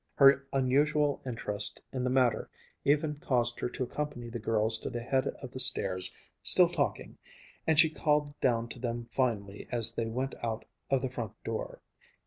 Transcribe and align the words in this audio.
Her 0.15 0.47
unusual 0.51 1.21
interest 1.27 1.79
in 1.93 2.03
the 2.03 2.09
matter 2.09 2.49
even 2.83 3.17
caused 3.17 3.59
her 3.59 3.69
to 3.69 3.83
accompany 3.83 4.29
the 4.29 4.39
girls 4.39 4.79
to 4.79 4.89
the 4.89 5.03
head 5.03 5.27
of 5.43 5.51
the 5.51 5.59
stairs, 5.59 6.11
still 6.41 6.69
talking, 6.69 7.19
and 7.67 7.79
she 7.79 7.87
called 7.91 8.33
down 8.39 8.67
to 8.69 8.79
them 8.79 9.03
finally 9.05 9.67
as 9.71 9.93
they 9.93 10.07
went 10.07 10.33
out 10.43 10.65
of 10.89 11.03
the 11.03 11.09
front 11.11 11.33
door 11.43 11.83